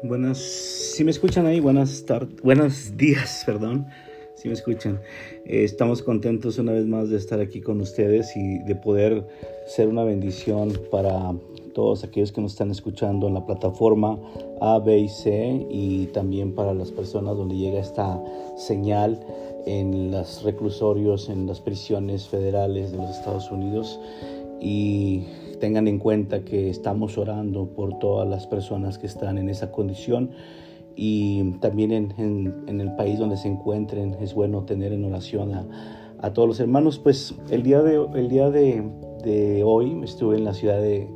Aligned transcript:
Buenas, 0.00 0.38
si 0.38 1.02
me 1.02 1.10
escuchan 1.10 1.46
ahí, 1.46 1.58
buenas 1.58 2.04
tardes, 2.04 2.40
buenos 2.40 2.96
días, 2.96 3.42
perdón, 3.46 3.88
si 4.36 4.46
me 4.46 4.54
escuchan. 4.54 5.00
Eh, 5.44 5.64
estamos 5.64 6.04
contentos 6.04 6.56
una 6.58 6.70
vez 6.70 6.86
más 6.86 7.10
de 7.10 7.16
estar 7.16 7.40
aquí 7.40 7.60
con 7.60 7.80
ustedes 7.80 8.36
y 8.36 8.60
de 8.60 8.76
poder 8.76 9.26
ser 9.66 9.88
una 9.88 10.04
bendición 10.04 10.72
para 10.92 11.34
todos 11.74 12.04
aquellos 12.04 12.30
que 12.30 12.40
nos 12.40 12.52
están 12.52 12.70
escuchando 12.70 13.26
en 13.26 13.34
la 13.34 13.44
plataforma 13.44 14.20
A, 14.60 14.78
B 14.78 14.98
y 15.00 15.08
C 15.08 15.66
y 15.68 16.06
también 16.06 16.54
para 16.54 16.74
las 16.74 16.92
personas 16.92 17.36
donde 17.36 17.56
llega 17.56 17.80
esta 17.80 18.22
señal 18.56 19.18
en 19.66 20.12
los 20.12 20.44
reclusorios, 20.44 21.28
en 21.28 21.48
las 21.48 21.60
prisiones 21.60 22.28
federales 22.28 22.92
de 22.92 22.98
los 22.98 23.10
Estados 23.10 23.50
Unidos 23.50 23.98
y 24.60 25.24
tengan 25.60 25.88
en 25.88 25.98
cuenta 25.98 26.44
que 26.44 26.70
estamos 26.70 27.18
orando 27.18 27.66
por 27.74 27.98
todas 27.98 28.28
las 28.28 28.46
personas 28.46 28.98
que 28.98 29.06
están 29.06 29.38
en 29.38 29.48
esa 29.48 29.70
condición 29.70 30.30
y 31.00 31.52
también 31.60 31.92
en, 31.92 32.80
el 32.80 32.92
país 32.96 33.20
donde 33.20 33.36
se 33.36 33.46
encuentren 33.46 34.14
es 34.20 34.34
bueno 34.34 34.64
tener 34.64 34.92
en 34.92 35.04
oración 35.04 35.52
a, 36.20 36.32
todos 36.32 36.48
los 36.48 36.60
hermanos. 36.60 36.98
Pues 36.98 37.36
el 37.50 37.62
día 37.62 37.82
de, 37.82 38.04
el 38.16 38.28
día 38.28 38.50
de, 38.50 39.62
hoy 39.64 40.00
estuve 40.02 40.36
en 40.36 40.44
la 40.44 40.54
ciudad 40.54 40.80
de, 40.80 41.08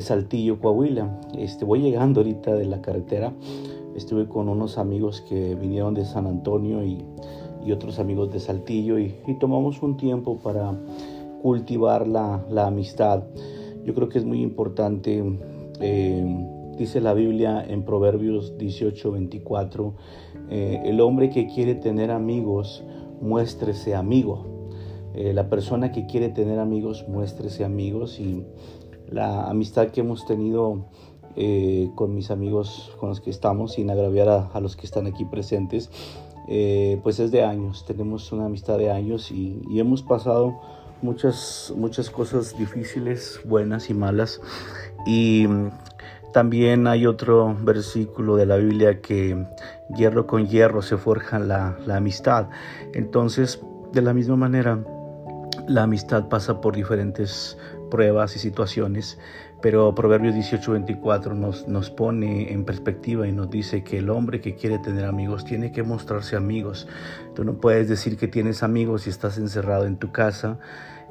Saltillo, 0.00 0.60
Coahuila. 0.60 1.20
Este, 1.36 1.66
voy 1.66 1.80
llegando 1.80 2.20
ahorita 2.20 2.54
de 2.54 2.64
la 2.64 2.80
carretera. 2.80 3.34
Estuve 3.94 4.28
con 4.28 4.48
unos 4.48 4.78
amigos 4.78 5.20
que 5.28 5.56
vinieron 5.56 5.92
de 5.92 6.06
San 6.06 6.26
Antonio 6.26 6.82
y, 6.84 7.04
otros 7.70 7.98
amigos 7.98 8.32
de 8.32 8.40
Saltillo 8.40 8.98
y, 8.98 9.14
tomamos 9.38 9.82
un 9.82 9.98
tiempo 9.98 10.38
para 10.38 10.72
cultivar 11.42 12.06
la, 12.06 12.44
la 12.50 12.66
amistad. 12.66 13.24
Yo 13.88 13.94
creo 13.94 14.10
que 14.10 14.18
es 14.18 14.26
muy 14.26 14.42
importante, 14.42 15.24
eh, 15.80 16.46
dice 16.76 17.00
la 17.00 17.14
Biblia 17.14 17.64
en 17.66 17.84
Proverbios 17.84 18.58
18, 18.58 19.12
24, 19.12 19.94
eh, 20.50 20.82
el 20.84 21.00
hombre 21.00 21.30
que 21.30 21.46
quiere 21.46 21.74
tener 21.74 22.10
amigos, 22.10 22.84
muéstrese 23.22 23.94
amigo. 23.94 24.44
Eh, 25.14 25.32
la 25.32 25.48
persona 25.48 25.90
que 25.90 26.04
quiere 26.04 26.28
tener 26.28 26.58
amigos, 26.58 27.06
muéstrese 27.08 27.64
amigos. 27.64 28.20
Y 28.20 28.44
la 29.10 29.48
amistad 29.48 29.88
que 29.88 30.02
hemos 30.02 30.26
tenido 30.26 30.84
con 31.94 32.16
mis 32.16 32.32
amigos 32.32 32.92
con 32.98 33.10
los 33.10 33.20
que 33.20 33.30
estamos, 33.30 33.74
sin 33.74 33.90
agraviar 33.90 34.28
a, 34.28 34.60
los 34.60 34.74
que 34.76 34.84
están 34.84 35.06
aquí 35.06 35.24
presentes, 35.24 35.88
pues 37.02 37.20
es 37.20 37.30
de 37.30 37.44
años. 37.44 37.84
Tenemos 37.86 38.32
una 38.32 38.46
amistad 38.46 38.76
de 38.76 38.90
años 38.90 39.30
y, 39.30 39.62
y 39.70 39.78
hemos 39.78 40.02
pasado 40.02 40.58
muchas, 41.02 41.72
muchas 41.76 42.10
cosas 42.10 42.56
difíciles, 42.58 43.40
buenas 43.44 43.90
y 43.90 43.94
malas. 43.94 44.40
Y 45.06 45.46
también 46.32 46.86
hay 46.86 47.06
otro 47.06 47.56
versículo 47.60 48.36
de 48.36 48.46
la 48.46 48.56
Biblia 48.56 49.00
que 49.00 49.46
hierro 49.96 50.26
con 50.26 50.46
hierro 50.46 50.82
se 50.82 50.96
forja 50.96 51.38
la, 51.38 51.76
amistad. 51.90 52.48
Entonces, 52.92 53.60
de 53.92 54.02
la 54.02 54.12
misma 54.12 54.36
manera, 54.36 54.78
la 55.66 55.84
amistad 55.84 56.28
pasa 56.28 56.60
por 56.60 56.76
diferentes 56.76 57.56
pruebas 57.90 58.36
y 58.36 58.38
situaciones, 58.38 59.18
pero 59.60 59.94
Proverbios 59.94 60.34
18:24 60.34 61.34
nos, 61.34 61.66
nos 61.66 61.90
pone 61.90 62.52
en 62.52 62.64
perspectiva 62.64 63.26
y 63.26 63.32
nos 63.32 63.50
dice 63.50 63.82
que 63.82 63.98
el 63.98 64.10
hombre 64.10 64.40
que 64.40 64.54
quiere 64.54 64.78
tener 64.78 65.04
amigos 65.04 65.44
tiene 65.44 65.72
que 65.72 65.82
mostrarse 65.82 66.36
amigos. 66.36 66.86
Tú 67.34 67.44
no 67.44 67.54
puedes 67.54 67.88
decir 67.88 68.16
que 68.16 68.28
tienes 68.28 68.62
amigos 68.62 69.02
si 69.02 69.10
estás 69.10 69.36
encerrado 69.38 69.86
en 69.86 69.96
tu 69.96 70.12
casa. 70.12 70.58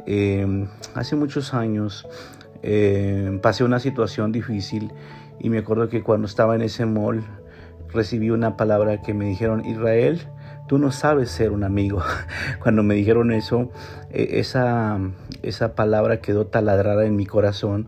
Em, 0.06 0.68
hace 0.96 1.16
muchos 1.16 1.54
años 1.54 2.08
em, 2.62 3.40
pasé 3.40 3.64
una 3.66 3.80
situación 3.80 4.32
difícil 4.32 4.94
y 5.40 5.50
me 5.50 5.60
acuerdo 5.60 5.90
que 5.90 6.02
cuando 6.02 6.28
estaba 6.28 6.56
en 6.56 6.62
ese 6.62 6.86
mall 6.86 7.24
recibí 7.90 8.30
una 8.30 8.56
palabra 8.56 9.02
que 9.02 9.14
me 9.14 9.26
dijeron, 9.26 9.66
Israel, 9.66 10.22
tú 10.68 10.78
no 10.78 10.92
sabes 10.92 11.30
ser 11.30 11.52
un 11.52 11.64
amigo. 11.64 12.02
Cuando 12.62 12.84
me 12.84 12.96
dijeron 12.96 13.32
eso, 13.32 13.72
e, 14.12 14.40
esa, 14.40 15.00
esa 15.42 15.76
palabra 15.76 16.22
quedó 16.22 16.48
taladrada 16.48 17.06
en 17.06 17.16
mi 17.16 17.26
corazón 17.26 17.88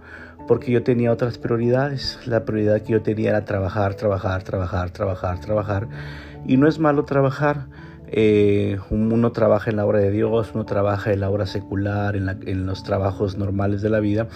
porque 0.50 0.72
yo 0.72 0.82
tenía 0.82 1.12
otras 1.12 1.38
prioridades. 1.38 2.18
La 2.26 2.44
prioridad 2.44 2.82
que 2.82 2.94
yo 2.94 3.04
tenía 3.04 3.30
era 3.30 3.46
trabajar, 3.46 3.94
trabajar, 3.94 4.42
trabajar, 4.42 4.90
trabajar, 4.90 5.40
trabajar. 5.40 5.88
Y 6.48 6.58
no 6.58 6.68
es 6.68 6.80
malo 6.80 7.06
trabajar. 7.06 7.68
Eh, 8.08 8.80
uno 8.90 9.32
trabaja 9.32 9.70
en 9.70 9.78
la 9.78 9.86
obra 9.86 10.00
de 10.00 10.10
Dios, 10.10 10.50
uno 10.56 10.66
trabaja 10.66 11.14
en 11.14 11.20
la 11.20 11.30
obra 11.30 11.46
secular, 11.46 12.16
en, 12.16 12.66
los 12.66 12.84
trabajos 12.84 13.38
normales 13.38 13.84
de 13.84 13.92
la 13.92 14.00
vida, 14.00 14.28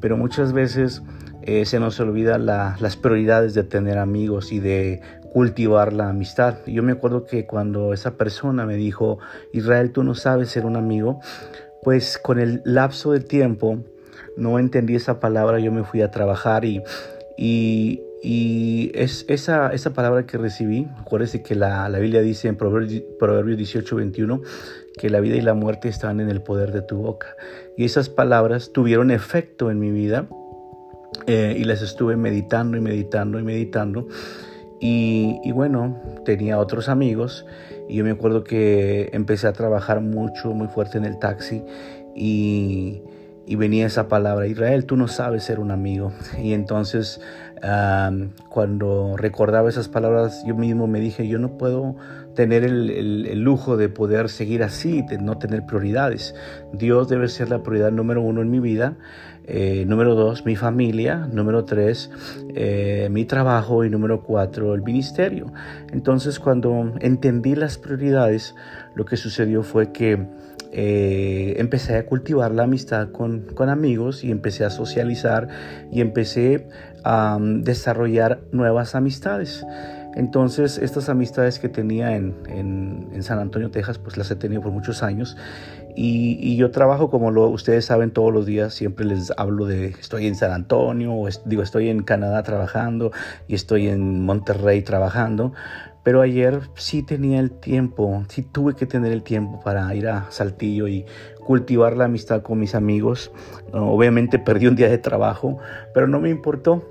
pero 0.00 0.16
muchas 0.16 0.52
veces 0.52 1.04
eh, 1.42 1.64
se 1.64 1.78
nos 1.78 2.00
olvida 2.00 2.38
las 2.38 2.96
prioridades 2.96 3.54
de 3.54 3.62
tener 3.62 3.98
amigos 3.98 4.50
y 4.50 4.58
de 4.58 5.00
cultivar 5.32 5.92
la 5.92 6.08
amistad. 6.08 6.56
Yo 6.66 6.82
me 6.82 6.90
acuerdo 6.90 7.24
que 7.24 7.46
cuando 7.46 7.92
esa 7.92 8.16
persona 8.16 8.66
me 8.66 8.74
dijo, 8.74 9.20
Israel, 9.52 9.92
tú 9.92 10.02
no 10.02 10.16
sabes 10.16 10.48
ser 10.48 10.66
un 10.66 10.74
amigo, 10.74 11.20
pues 11.84 12.18
con 12.18 12.40
el 12.40 12.62
lapso 12.64 13.12
de 13.12 13.20
tiempo 13.20 13.84
no 14.36 14.58
entendí 14.58 14.94
esa 14.94 15.20
palabra, 15.20 15.58
yo 15.58 15.72
me 15.72 15.84
fui 15.84 16.02
a 16.02 16.10
trabajar 16.10 16.64
y, 16.64 16.82
y, 17.38 18.90
es 18.94 19.24
esa, 19.28 19.72
esa 19.72 19.92
palabra 19.92 20.26
que 20.26 20.38
recibí, 20.38 20.88
acuérdese 20.98 21.42
que 21.42 21.54
la, 21.54 21.88
la 21.88 21.98
Biblia 21.98 22.22
dice 22.22 22.48
en 22.48 22.56
Proverbios, 22.56 23.02
Proverbios 23.18 23.56
18, 23.58 23.96
21, 23.96 24.42
que 24.98 25.10
la 25.10 25.20
vida 25.20 25.36
y 25.36 25.40
la 25.40 25.54
muerte 25.54 25.88
están 25.88 26.20
en 26.20 26.28
el 26.28 26.42
poder 26.42 26.72
de 26.72 26.82
tu 26.82 26.98
boca. 26.98 27.36
Y 27.76 27.84
esas 27.84 28.08
palabras 28.08 28.72
tuvieron 28.72 29.10
efecto 29.10 29.70
en 29.70 29.78
mi 29.78 29.90
vida 29.90 30.28
eh, 31.26 31.56
y 31.58 31.64
las 31.64 31.82
estuve 31.82 32.16
meditando 32.16 32.76
y 32.76 32.80
meditando 32.80 33.38
y 33.38 33.42
meditando. 33.42 34.06
Y, 34.80 35.40
y, 35.44 35.52
bueno, 35.52 36.00
tenía 36.24 36.58
otros 36.58 36.88
amigos 36.88 37.46
y 37.88 37.96
yo 37.96 38.04
me 38.04 38.10
acuerdo 38.10 38.42
que 38.42 39.10
empecé 39.12 39.46
a 39.46 39.52
trabajar 39.52 40.00
mucho, 40.00 40.52
muy 40.52 40.66
fuerte 40.66 40.98
en 40.98 41.04
el 41.04 41.18
taxi 41.18 41.62
y, 42.14 43.02
y 43.46 43.56
venía 43.56 43.86
esa 43.86 44.08
palabra, 44.08 44.46
Israel, 44.46 44.86
tú 44.86 44.96
no 44.96 45.08
sabes 45.08 45.44
ser 45.44 45.60
un 45.60 45.70
amigo. 45.70 46.12
Y 46.38 46.52
entonces 46.52 47.20
cuando 48.48 49.16
recordaba 49.16 49.68
esas 49.68 49.88
palabras, 49.88 50.42
yo 50.44 50.56
mismo 50.56 50.88
me 50.88 50.98
dije, 50.98 51.28
yo 51.28 51.38
no 51.38 51.56
puedo 51.58 51.94
tener 52.34 52.64
el, 52.64 53.40
lujo 53.40 53.76
de 53.76 53.88
poder 53.88 54.28
seguir 54.28 54.64
así, 54.64 55.02
de 55.02 55.18
no 55.18 55.38
tener 55.38 55.64
prioridades. 55.64 56.34
Dios 56.72 57.08
debe 57.08 57.28
ser 57.28 57.50
la 57.50 57.62
prioridad 57.62 57.92
número 57.92 58.20
uno 58.20 58.42
en 58.42 58.50
mi 58.50 58.58
vida. 58.58 58.96
Eh, 59.46 59.84
número 59.86 60.14
dos, 60.14 60.44
mi 60.44 60.56
familia. 60.56 61.28
Número 61.32 61.64
tres, 61.64 62.10
eh, 62.54 63.08
mi 63.10 63.24
trabajo. 63.24 63.84
Y 63.84 63.90
número 63.90 64.22
cuatro, 64.22 64.74
el 64.74 64.82
ministerio. 64.82 65.52
Entonces, 65.92 66.38
cuando 66.38 66.92
entendí 67.00 67.54
las 67.54 67.78
prioridades, 67.78 68.54
lo 68.94 69.04
que 69.04 69.16
sucedió 69.16 69.62
fue 69.62 69.92
que 69.92 70.26
eh, 70.74 71.54
empecé 71.58 71.96
a 71.96 72.06
cultivar 72.06 72.52
la 72.52 72.62
amistad 72.62 73.10
con, 73.10 73.44
amigos 73.68 74.24
y 74.24 74.30
empecé 74.30 74.64
a 74.64 74.70
socializar 74.70 75.48
y 75.90 76.00
empecé 76.00 76.66
a 77.04 77.36
um, 77.36 77.62
desarrollar 77.62 78.40
nuevas 78.52 78.94
amistades. 78.94 79.66
Entonces, 80.14 80.78
estas 80.78 81.08
amistades 81.08 81.58
que 81.58 81.68
tenía 81.68 82.16
en, 82.16 83.22
San 83.22 83.38
Antonio, 83.38 83.70
Texas, 83.70 83.98
pues 83.98 84.16
las 84.16 84.30
he 84.30 84.36
tenido 84.36 84.62
por 84.62 84.72
muchos 84.72 85.02
años. 85.02 85.36
Y, 85.94 86.56
yo 86.56 86.70
trabajo, 86.70 87.10
como 87.10 87.30
lo, 87.30 87.48
ustedes 87.48 87.84
saben, 87.84 88.12
todos 88.12 88.32
los 88.32 88.46
días. 88.46 88.74
Siempre 88.74 89.04
les 89.04 89.32
hablo 89.36 89.66
de 89.66 89.88
estoy 89.88 90.26
en 90.26 90.34
San 90.34 90.52
Antonio, 90.52 91.14
o 91.14 91.28
digo, 91.44 91.62
estoy 91.62 91.88
en 91.88 92.02
Canadá 92.02 92.42
trabajando 92.42 93.12
y 93.48 93.54
estoy 93.54 93.88
en 93.88 94.24
Monterrey 94.24 94.82
trabajando. 94.82 95.52
Pero 96.02 96.20
ayer 96.20 96.60
sí 96.74 97.04
tenía 97.04 97.38
el 97.38 97.52
tiempo, 97.52 98.24
sí 98.28 98.42
tuve 98.42 98.74
que 98.74 98.86
tener 98.86 99.12
el 99.12 99.22
tiempo 99.22 99.60
para 99.60 99.94
ir 99.94 100.08
a 100.08 100.26
Saltillo 100.30 100.88
y 100.88 101.06
cultivar 101.44 101.96
la 101.96 102.06
amistad 102.06 102.42
con 102.42 102.58
mis 102.58 102.74
amigos. 102.74 103.30
Obviamente 103.72 104.40
perdí 104.40 104.66
un 104.66 104.74
día 104.74 104.88
de 104.88 104.98
trabajo, 104.98 105.58
pero 105.94 106.08
no 106.08 106.18
me 106.18 106.28
importó. 106.28 106.82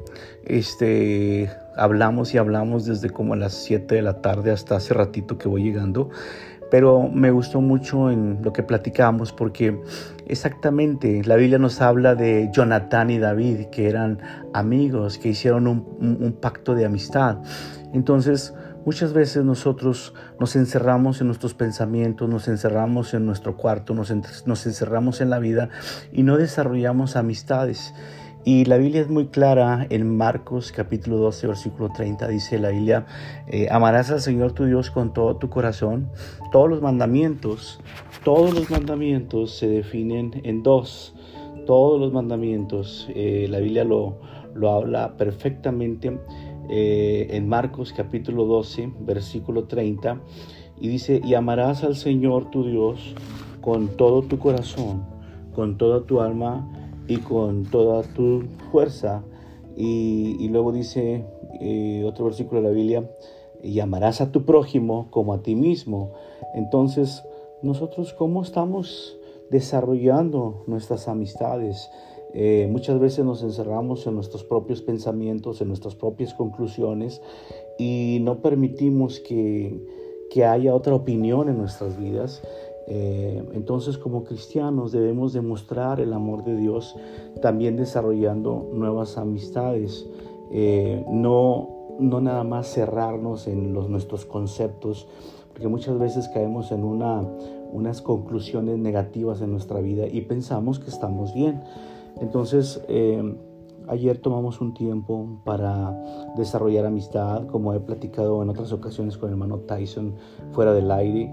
Este, 0.45 1.49
hablamos 1.75 2.33
y 2.33 2.37
hablamos 2.37 2.85
desde 2.85 3.09
como 3.09 3.33
a 3.33 3.37
las 3.37 3.53
7 3.53 3.95
de 3.95 4.01
la 4.01 4.21
tarde 4.21 4.51
hasta 4.51 4.77
hace 4.77 4.93
ratito 4.93 5.37
que 5.37 5.49
voy 5.49 5.63
llegando. 5.63 6.09
Pero 6.71 7.09
me 7.09 7.29
gustó 7.29 7.61
mucho 7.61 8.09
en 8.09 8.39
lo 8.41 8.53
que 8.53 8.63
platicamos 8.63 9.31
porque 9.31 9.79
exactamente 10.25 11.21
la 11.23 11.35
Biblia 11.35 11.59
nos 11.59 11.81
habla 11.81 12.15
de 12.15 12.49
Jonatán 12.51 13.11
y 13.11 13.19
David, 13.19 13.67
que 13.67 13.87
eran 13.87 14.19
amigos, 14.53 15.19
que 15.19 15.29
hicieron 15.29 15.67
un, 15.67 16.17
un 16.19 16.31
pacto 16.31 16.73
de 16.73 16.85
amistad. 16.85 17.37
Entonces, 17.93 18.55
Muchas 18.83 19.13
veces 19.13 19.45
nosotros 19.45 20.15
nos 20.39 20.55
encerramos 20.55 21.21
en 21.21 21.27
nuestros 21.27 21.53
pensamientos, 21.53 22.27
nos 22.27 22.47
encerramos 22.47 23.13
en 23.13 23.27
nuestro 23.27 23.55
cuarto, 23.55 23.93
nos, 23.93 24.09
encerramos 24.09 25.21
en 25.21 25.29
la 25.29 25.37
vida 25.37 25.69
y 26.11 26.23
no 26.23 26.35
desarrollamos 26.37 27.15
amistades. 27.15 27.93
Y 28.43 28.65
la 28.65 28.77
Biblia 28.77 29.01
es 29.01 29.09
muy 29.09 29.27
clara 29.27 29.85
en 29.91 30.17
Marcos 30.17 30.71
capítulo 30.71 31.17
12, 31.17 31.45
versículo 31.45 31.89
30, 31.89 32.27
dice 32.27 32.57
la 32.57 32.69
Biblia, 32.69 33.05
eh, 33.47 33.67
amarás 33.69 34.09
al 34.09 34.19
Señor 34.19 34.53
tu 34.53 34.65
Dios 34.65 34.89
con 34.89 35.13
todo 35.13 35.35
tu 35.37 35.49
corazón. 35.49 36.09
Todos 36.51 36.67
los 36.67 36.81
mandamientos, 36.81 37.79
todos 38.23 38.51
los 38.55 38.71
mandamientos 38.71 39.51
se 39.51 39.67
definen 39.67 40.41
en 40.43 40.63
dos. 40.63 41.13
Todos 41.67 41.99
los 41.99 42.11
mandamientos, 42.11 43.07
eh, 43.13 43.45
la 43.47 43.59
Biblia 43.59 43.83
lo, 43.83 44.17
lo 44.55 44.71
habla 44.71 45.17
perfectamente 45.17 46.19
eh, 46.67 47.27
en 47.29 47.47
Marcos 47.47 47.93
capítulo 47.95 48.45
12, 48.45 48.91
versículo 49.01 49.65
30, 49.65 50.19
y 50.79 50.87
dice, 50.87 51.21
y 51.23 51.35
amarás 51.35 51.83
al 51.83 51.95
Señor 51.95 52.49
tu 52.49 52.63
Dios 52.63 53.13
con 53.61 53.89
todo 53.89 54.23
tu 54.23 54.39
corazón, 54.39 55.03
con 55.53 55.77
toda 55.77 56.07
tu 56.07 56.21
alma 56.21 56.80
y 57.07 57.17
con 57.17 57.65
toda 57.65 58.03
tu 58.03 58.43
fuerza. 58.71 59.23
Y, 59.75 60.47
luego 60.49 60.71
dice 60.71 61.25
eh, 61.59 62.03
otro 62.05 62.25
versículo 62.25 62.61
de 62.61 62.67
la 62.67 62.73
Biblia, 62.73 63.09
y 63.63 63.79
amarás 63.79 64.21
a 64.21 64.31
tu 64.31 64.45
prójimo 64.45 65.07
como 65.11 65.33
a 65.33 65.41
ti 65.41 65.55
mismo. 65.55 66.13
Entonces, 66.55 67.23
nosotros 67.61 68.13
cómo 68.13 68.41
estamos 68.41 69.17
desarrollando 69.49 70.63
nuestras 70.67 71.07
amistades. 71.07 71.89
Eh, 72.33 72.67
muchas 72.71 72.99
veces 72.99 73.25
nos 73.25 73.43
encerramos 73.43 74.07
en 74.07 74.15
nuestros 74.15 74.43
propios 74.43 74.81
pensamientos, 74.81 75.61
en 75.61 75.67
nuestras 75.67 75.95
propias 75.95 76.33
conclusiones 76.33 77.21
y 77.77 78.19
no 78.21 78.41
permitimos 78.41 79.19
que, 79.19 79.85
que 80.29 80.45
haya 80.45 80.73
otra 80.73 80.95
opinión 80.95 81.49
en 81.49 81.57
nuestras 81.57 81.99
vidas. 81.99 82.41
Eh, 82.87 83.43
entonces 83.53 83.97
como 83.97 84.23
cristianos 84.23 84.91
debemos 84.91 85.33
demostrar 85.33 85.99
el 85.99 86.13
amor 86.13 86.43
de 86.43 86.55
Dios 86.55 86.95
también 87.41 87.77
desarrollando 87.77 88.69
nuevas 88.73 89.17
amistades, 89.17 90.07
eh, 90.51 91.05
no, 91.09 91.69
no 91.99 92.21
nada 92.21 92.43
más 92.43 92.67
cerrarnos 92.67 93.47
en 93.47 93.73
los, 93.73 93.89
nuestros 93.89 94.25
conceptos, 94.25 95.07
porque 95.49 95.67
muchas 95.67 95.99
veces 95.99 96.27
caemos 96.29 96.71
en 96.71 96.83
una, 96.83 97.21
unas 97.71 98.01
conclusiones 98.01 98.77
negativas 98.77 99.41
en 99.41 99.51
nuestra 99.51 99.79
vida 99.79 100.07
y 100.07 100.21
pensamos 100.21 100.79
que 100.79 100.89
estamos 100.89 101.33
bien. 101.33 101.61
Entonces, 102.19 102.83
eh, 102.87 103.35
ayer 103.87 104.17
tomamos 104.17 104.61
un 104.61 104.73
tiempo 104.73 105.41
para 105.43 105.91
desarrollar 106.35 106.85
amistad, 106.85 107.47
como 107.47 107.73
he 107.73 107.79
platicado 107.79 108.41
en 108.41 108.49
otras 108.49 108.71
ocasiones 108.71 109.17
con 109.17 109.29
el 109.29 109.33
hermano 109.33 109.59
Tyson 109.59 110.15
fuera 110.51 110.73
del 110.73 110.91
aire, 110.91 111.31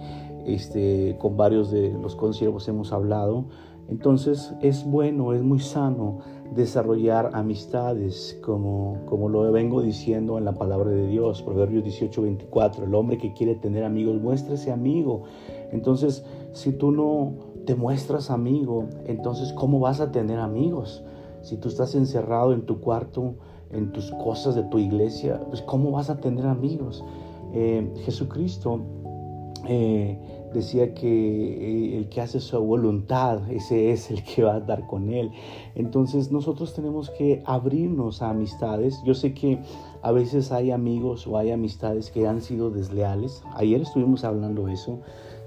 este, 0.48 1.16
con 1.18 1.36
varios 1.36 1.70
de 1.70 1.92
los 1.92 2.16
consiervos 2.16 2.68
hemos 2.68 2.92
hablado. 2.92 3.44
Entonces 3.88 4.54
es 4.60 4.84
bueno, 4.84 5.32
es 5.32 5.42
muy 5.42 5.60
sano 5.60 6.18
desarrollar 6.54 7.30
amistades, 7.34 8.38
como, 8.42 8.98
como 9.06 9.28
lo 9.28 9.50
vengo 9.52 9.82
diciendo 9.82 10.38
en 10.38 10.44
la 10.44 10.54
palabra 10.54 10.90
de 10.90 11.06
Dios, 11.06 11.42
Proverbios 11.42 11.84
18, 11.84 12.22
24. 12.22 12.84
El 12.84 12.94
hombre 12.94 13.18
que 13.18 13.32
quiere 13.32 13.54
tener 13.54 13.84
amigos, 13.84 14.20
muéstrese 14.20 14.72
amigo. 14.72 15.24
Entonces, 15.72 16.24
si 16.52 16.72
tú 16.72 16.90
no 16.90 17.32
te 17.66 17.74
muestras 17.74 18.30
amigo, 18.30 18.86
entonces 19.06 19.52
¿cómo 19.52 19.80
vas 19.80 20.00
a 20.00 20.10
tener 20.10 20.38
amigos? 20.38 21.04
Si 21.42 21.56
tú 21.56 21.68
estás 21.68 21.94
encerrado 21.94 22.52
en 22.52 22.62
tu 22.66 22.80
cuarto, 22.80 23.34
en 23.70 23.92
tus 23.92 24.10
cosas 24.12 24.54
de 24.54 24.62
tu 24.64 24.78
iglesia, 24.78 25.40
pues 25.48 25.62
¿cómo 25.62 25.90
vas 25.90 26.08
a 26.10 26.18
tener 26.18 26.46
amigos? 26.46 27.04
Eh, 27.52 27.90
Jesucristo 28.04 28.80
eh, 29.66 30.18
decía 30.52 30.94
que 30.94 31.08
eh, 31.08 31.98
el 31.98 32.08
que 32.08 32.20
hace 32.20 32.40
su 32.40 32.58
voluntad, 32.60 33.50
ese 33.50 33.92
es 33.92 34.10
el 34.10 34.22
que 34.24 34.42
va 34.42 34.56
a 34.56 34.60
dar 34.60 34.86
con 34.86 35.10
él. 35.10 35.30
Entonces 35.74 36.30
nosotros 36.30 36.74
tenemos 36.74 37.10
que 37.10 37.42
abrirnos 37.46 38.22
a 38.22 38.30
amistades. 38.30 39.00
Yo 39.04 39.14
sé 39.14 39.34
que 39.34 39.60
a 40.02 40.12
veces 40.12 40.52
hay 40.52 40.70
amigos 40.70 41.26
o 41.26 41.36
hay 41.36 41.50
amistades 41.50 42.10
que 42.10 42.26
han 42.26 42.40
sido 42.40 42.70
desleales. 42.70 43.42
Ayer 43.54 43.80
estuvimos 43.80 44.24
hablando 44.24 44.68
eso, 44.68 45.00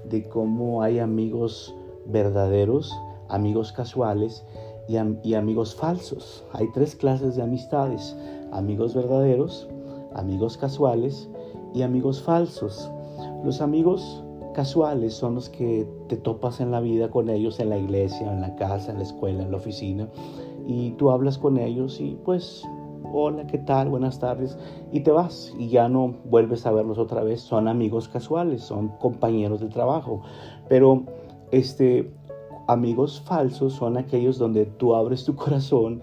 de 0.08 0.28
cómo 0.28 0.82
hay 0.82 0.98
amigos 0.98 1.74
verdaderos, 2.06 2.92
amigos 3.28 3.72
casuales 3.72 4.44
y, 4.88 4.96
y 5.28 5.34
amigos 5.34 5.74
falsos. 5.74 6.44
Hay 6.52 6.68
tres 6.72 6.96
clases 6.96 7.36
de 7.36 7.42
amistades, 7.42 8.16
amigos 8.52 8.94
verdaderos, 8.94 9.68
amigos 10.14 10.56
casuales 10.56 11.28
y 11.74 11.82
amigos 11.82 12.22
falsos. 12.22 12.90
Los 13.44 13.60
amigos 13.60 14.22
casuales 14.52 15.14
son 15.14 15.34
los 15.34 15.48
que 15.48 15.86
te 16.08 16.16
topas 16.16 16.60
en 16.60 16.70
la 16.70 16.80
vida 16.80 17.10
con 17.10 17.28
ellos 17.28 17.60
en 17.60 17.70
la 17.70 17.78
iglesia, 17.78 18.30
en 18.30 18.40
la 18.40 18.54
casa, 18.56 18.92
en 18.92 18.98
la 18.98 19.04
escuela, 19.04 19.42
en 19.42 19.50
la 19.50 19.56
oficina 19.56 20.08
y 20.66 20.90
tú 20.92 21.10
hablas 21.10 21.38
con 21.38 21.58
ellos 21.58 22.00
y 22.00 22.18
pues 22.24 22.64
hola, 23.12 23.46
¿qué 23.46 23.58
tal? 23.58 23.88
Buenas 23.88 24.18
tardes 24.18 24.56
y 24.90 25.00
te 25.00 25.10
vas 25.10 25.52
y 25.58 25.68
ya 25.68 25.88
no 25.88 26.14
vuelves 26.24 26.66
a 26.66 26.72
verlos 26.72 26.98
otra 26.98 27.22
vez. 27.22 27.40
Son 27.40 27.68
amigos 27.68 28.08
casuales, 28.08 28.62
son 28.62 28.88
compañeros 28.98 29.60
de 29.60 29.68
trabajo, 29.68 30.22
pero 30.68 31.04
este 31.50 32.10
amigos 32.68 33.20
falsos 33.20 33.74
son 33.74 33.98
aquellos 33.98 34.38
donde 34.38 34.66
tú 34.66 34.94
abres 34.94 35.24
tu 35.24 35.34
corazón 35.36 36.02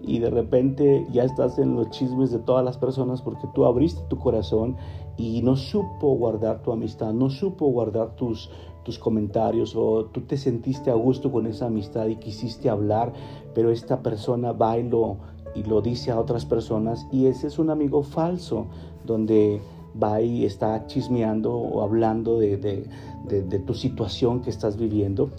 y 0.00 0.18
de 0.18 0.30
repente 0.30 1.06
ya 1.10 1.24
estás 1.24 1.58
en 1.58 1.74
los 1.74 1.90
chismes 1.90 2.30
de 2.30 2.38
todas 2.38 2.64
las 2.64 2.78
personas 2.78 3.22
porque 3.22 3.48
tú 3.54 3.64
abriste 3.64 4.02
tu 4.08 4.18
corazón 4.18 4.76
y 5.16 5.42
no 5.42 5.56
supo 5.56 6.14
guardar 6.16 6.62
tu 6.62 6.72
amistad, 6.72 7.12
no 7.12 7.30
supo 7.30 7.66
guardar 7.68 8.16
tus, 8.16 8.50
tus 8.84 8.98
comentarios 8.98 9.74
o 9.74 10.06
tú 10.06 10.22
te 10.22 10.36
sentiste 10.36 10.90
a 10.90 10.94
gusto 10.94 11.32
con 11.32 11.46
esa 11.46 11.66
amistad 11.66 12.06
y 12.06 12.16
quisiste 12.16 12.68
hablar, 12.68 13.12
pero 13.54 13.70
esta 13.70 14.02
persona 14.02 14.52
va 14.52 14.78
y 14.78 14.88
lo, 14.88 15.18
y 15.54 15.62
lo 15.64 15.80
dice 15.80 16.10
a 16.10 16.20
otras 16.20 16.44
personas 16.44 17.06
y 17.10 17.26
ese 17.26 17.46
es 17.46 17.58
un 17.58 17.70
amigo 17.70 18.02
falso 18.02 18.66
donde 19.04 19.60
va 20.02 20.20
y 20.20 20.44
está 20.44 20.86
chismeando 20.86 21.54
o 21.54 21.82
hablando 21.82 22.38
de, 22.38 22.58
de, 22.58 23.42
de 23.42 23.58
tu 23.60 23.74
situación 23.74 24.42
que 24.42 24.50
estás 24.50 24.76
viviendo. 24.76 25.30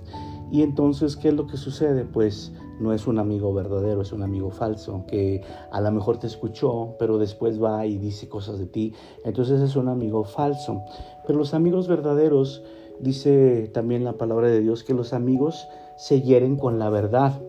Y 0.51 0.63
entonces, 0.63 1.15
¿qué 1.15 1.27
es 1.27 1.33
lo 1.33 1.45
que 1.45 1.57
sucede? 1.57 2.05
Pues 2.05 2.53
no 2.79 2.93
es 2.93 3.07
un 3.07 3.19
amigo 3.19 3.53
verdadero, 3.53 4.01
es 4.01 4.11
un 4.11 4.23
amigo 4.23 4.51
falso, 4.51 5.03
que 5.07 5.41
a 5.71 5.81
lo 5.81 5.91
mejor 5.91 6.19
te 6.19 6.27
escuchó, 6.27 6.95
pero 6.99 7.17
después 7.17 7.61
va 7.61 7.85
y 7.85 7.97
dice 7.97 8.29
cosas 8.29 8.59
de 8.59 8.67
ti. 8.67 8.93
Entonces 9.23 9.61
es 9.61 9.75
un 9.75 9.89
amigo 9.89 10.23
falso. 10.23 10.83
Pero 11.25 11.39
los 11.39 11.53
amigos 11.53 11.87
verdaderos, 11.87 12.63
dice 12.99 13.69
también 13.73 14.03
la 14.03 14.13
palabra 14.13 14.47
de 14.47 14.61
Dios, 14.61 14.83
que 14.83 14.93
los 14.93 15.13
amigos 15.13 15.67
se 15.97 16.21
hieren 16.21 16.57
con 16.57 16.79
la 16.79 16.89
verdad. 16.89 17.41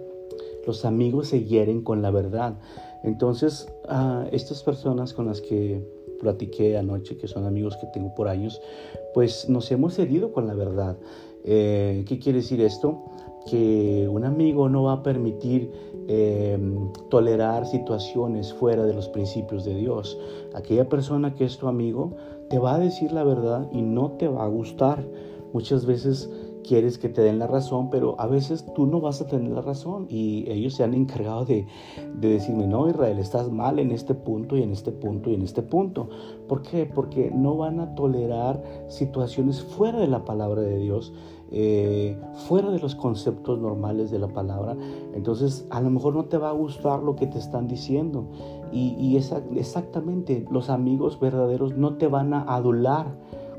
Los 0.66 0.84
amigos 0.84 1.28
se 1.28 1.44
hieren 1.44 1.82
con 1.82 2.02
la 2.02 2.10
verdad. 2.10 2.54
Entonces, 3.02 3.72
estas 4.32 4.62
personas 4.62 5.12
con 5.14 5.26
las 5.26 5.40
que 5.40 5.86
platiqué 6.20 6.76
anoche, 6.76 7.16
que 7.16 7.28
son 7.28 7.46
amigos 7.46 7.76
que 7.76 7.86
tengo 7.92 8.14
por 8.14 8.28
años, 8.28 8.60
pues 9.14 9.48
nos 9.48 9.70
hemos 9.70 9.98
herido 9.98 10.32
con 10.32 10.46
la 10.46 10.54
verdad. 10.54 10.96
Eh, 11.44 12.04
¿Qué 12.06 12.18
quiere 12.18 12.38
decir 12.38 12.60
esto? 12.60 13.04
Que 13.46 14.08
un 14.10 14.24
amigo 14.24 14.68
no 14.68 14.84
va 14.84 14.94
a 14.94 15.02
permitir 15.02 15.72
em, 16.08 16.90
tolerar 17.08 17.66
situaciones 17.66 18.52
fuera 18.52 18.84
de 18.84 18.94
los 18.94 19.08
principios 19.08 19.64
de 19.64 19.74
Dios. 19.74 20.18
Aquella 20.54 20.88
persona 20.88 21.34
que 21.34 21.44
es 21.44 21.58
tu 21.58 21.68
amigo 21.68 22.16
te 22.48 22.58
va 22.58 22.74
a 22.74 22.78
decir 22.78 23.12
la 23.12 23.24
verdad 23.24 23.68
y 23.72 23.82
no 23.82 24.12
te 24.12 24.28
va 24.28 24.44
a 24.44 24.48
gustar. 24.48 25.06
Muchas 25.52 25.86
veces 25.86 26.30
quieres 26.68 26.98
que 26.98 27.08
te 27.08 27.22
den 27.22 27.38
la 27.38 27.46
razón, 27.46 27.88
pero 27.88 28.14
a 28.18 28.26
veces 28.26 28.66
tú 28.74 28.86
no 28.86 29.00
vas 29.00 29.22
a 29.22 29.26
tener 29.26 29.50
la 29.50 29.62
razón 29.62 30.06
y 30.10 30.44
ellos 30.50 30.74
se 30.74 30.84
han 30.84 30.92
encargado 30.92 31.46
de, 31.46 31.66
de, 32.14 32.28
decirme, 32.28 32.66
no, 32.66 32.88
Israel, 32.88 33.18
estás 33.18 33.50
mal 33.50 33.78
en 33.78 33.90
este 33.90 34.14
punto 34.14 34.54
y 34.54 34.62
en 34.62 34.72
este 34.72 34.92
punto 34.92 35.30
y 35.30 35.34
en 35.34 35.42
este 35.42 35.62
punto. 35.62 36.10
¿Por 36.46 36.62
qué? 36.62 36.84
Porque 36.84 37.30
no 37.30 37.56
van 37.56 37.80
a 37.80 37.94
tolerar 37.94 38.62
situaciones 38.88 39.62
fuera 39.62 39.98
de 39.98 40.08
la 40.08 40.26
palabra 40.26 40.60
de 40.60 40.78
Dios 40.78 41.14
eh, 41.50 42.16
fuera 42.48 42.70
de 42.70 42.78
los 42.78 42.94
conceptos 42.94 43.58
normales 43.58 44.10
de 44.10 44.18
la 44.18 44.28
palabra, 44.28 44.76
entonces 45.14 45.66
a 45.70 45.80
lo 45.80 45.90
mejor 45.90 46.14
no 46.14 46.24
te 46.26 46.36
va 46.36 46.50
a 46.50 46.52
gustar 46.52 47.02
lo 47.02 47.16
que 47.16 47.26
te 47.26 47.38
están 47.38 47.66
diciendo. 47.66 48.26
Y, 48.70 48.96
y 48.98 49.16
exactamente, 49.58 50.44
los 50.50 50.68
amigos 50.68 51.18
verdaderos 51.18 51.76
no 51.76 51.96
te 51.96 52.06
van 52.06 52.34
a 52.34 52.42
adular 52.42 53.06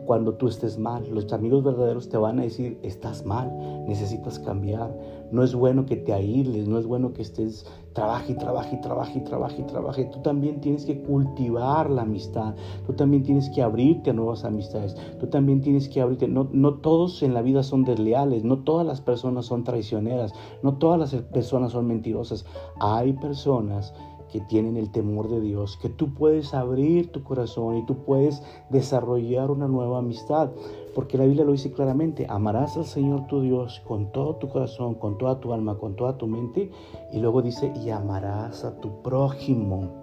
cuando 0.10 0.34
tú 0.34 0.48
estés 0.48 0.80
mal. 0.80 1.08
Los 1.12 1.32
amigos 1.34 1.64
verdaderos 1.64 2.10
te 2.10 2.18
van 2.18 2.40
a 2.40 2.42
decir, 2.42 2.80
estás 2.82 3.26
mal, 3.26 3.52
necesitas 3.88 4.40
cambiar. 4.40 4.92
No 5.32 5.44
es 5.44 5.54
bueno 5.54 5.86
que 5.86 5.96
te 5.96 6.14
aísles, 6.14 6.68
no 6.68 6.78
es 6.80 6.86
bueno 6.86 7.14
que 7.14 7.22
estés, 7.22 7.66
trabaje 7.94 8.34
y 8.34 8.36
trabaje 8.36 8.76
y 8.76 8.82
trabaje 8.82 9.20
trabaje 9.22 9.64
trabaje. 9.64 10.06
Tú 10.06 10.22
también 10.22 10.62
tienes 10.62 10.86
que 10.86 11.02
cultivar 11.02 11.90
la 11.90 12.04
amistad. 12.04 12.56
Tú 12.86 12.94
también 12.94 13.24
tienes 13.24 13.50
que 13.50 13.62
abrirte 13.62 14.10
a 14.10 14.14
nuevas 14.14 14.44
amistades. 14.44 14.96
Tú 15.20 15.28
también 15.28 15.62
tienes 15.62 15.88
que 15.90 16.02
abrirte. 16.02 16.28
No, 16.28 16.50
no 16.52 16.76
todos 16.76 17.22
en 17.24 17.34
la 17.34 17.42
vida 17.42 17.64
son 17.64 17.84
desleales, 17.84 18.44
no 18.44 18.64
todas 18.64 18.86
las 18.86 19.02
personas 19.02 19.46
son 19.46 19.64
traicioneras, 19.64 20.34
no 20.64 20.78
todas 20.78 21.00
las 21.00 21.22
personas 21.24 21.72
son 21.72 21.88
mentirosas. 21.88 22.46
Hay 22.80 23.14
personas 23.14 23.94
que 24.32 24.42
tienen 24.42 24.78
el 24.78 24.92
temor 24.92 25.30
de 25.30 25.42
Dios, 25.42 25.78
que 25.82 25.90
tú 25.90 26.14
puedes 26.14 26.54
abrir 26.54 27.12
tu 27.12 27.24
corazón 27.24 27.78
y 27.78 27.86
tú 27.86 28.04
puedes 28.06 28.44
desarrollar 28.70 29.52
una 29.52 29.68
nueva 29.68 30.00
amistad, 30.00 30.52
porque 31.00 31.18
la 31.18 31.24
Biblia 31.24 31.46
lo 31.46 31.54
dice 31.54 31.72
claramente, 31.72 32.26
amarás 32.28 32.76
al 32.76 32.84
Señor 32.84 33.26
tu 33.28 33.40
Dios 33.40 33.82
con 33.88 34.12
todo 34.12 34.36
tu 34.36 34.50
corazón, 34.50 34.96
con 34.96 35.18
toda 35.18 35.40
tu 35.40 35.54
alma, 35.54 35.78
con 35.78 35.96
toda 35.96 36.18
tu 36.18 36.28
mente, 36.28 36.72
y 37.14 37.20
luego 37.20 37.42
dice, 37.42 37.72
y 37.74 37.90
amarás 37.90 38.66
a 38.66 38.82
tu 38.82 39.02
prójimo 39.02 39.94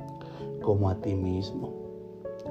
como 0.63 0.89
a 0.89 0.95
ti 0.95 1.15
mismo. 1.15 1.75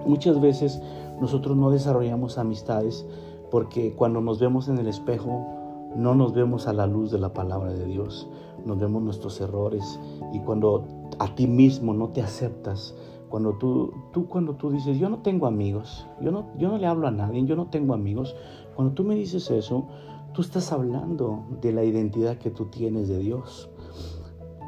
Muchas 0.06 0.40
veces 0.40 0.80
nosotros 1.20 1.58
no 1.58 1.72
desarrollamos 1.72 2.38
amistades 2.38 3.04
porque 3.50 3.96
cuando 3.96 4.22
nos 4.22 4.40
vemos 4.40 4.68
en 4.68 4.78
el 4.78 4.90
espejo 4.90 5.48
no 5.96 6.14
nos 6.14 6.36
vemos 6.36 6.68
a 6.68 6.74
la 6.74 6.86
luz 6.86 7.10
de 7.10 7.18
la 7.18 7.34
palabra 7.34 7.74
de 7.74 7.86
Dios, 7.88 8.30
nos 8.64 8.78
vemos 8.78 9.02
nuestros 9.02 9.42
errores 9.42 10.00
y 10.34 10.40
cuando 10.42 10.84
a 11.18 11.34
ti 11.34 11.48
mismo 11.48 11.96
no 11.96 12.10
te 12.10 12.22
aceptas, 12.22 12.94
Cuando 13.30 13.54
tú, 13.54 13.94
tú, 14.14 14.28
cuando 14.28 14.56
tú 14.56 14.72
dices, 14.72 14.98
yo 14.98 15.10
no 15.10 15.20
tengo 15.20 15.48
amigos, 15.48 16.08
yo 16.22 16.32
no, 16.32 16.48
yo 16.58 16.70
no 16.70 16.78
le 16.78 16.88
hablo 16.88 17.08
a 17.08 17.12
nadie, 17.12 17.44
yo 17.46 17.56
no 17.56 17.68
tengo 17.68 17.94
amigos, 17.94 18.36
cuando 18.76 18.94
tú 18.94 19.04
me 19.04 19.16
dices 19.16 19.50
eso, 19.52 19.88
tú 20.34 20.42
estás 20.42 20.72
hablando 20.72 21.46
de 21.62 21.72
la 21.72 21.84
identidad 21.84 22.38
que 22.38 22.52
tú 22.52 22.66
tienes 22.66 23.08
de 23.08 23.20
Dios. 23.20 23.70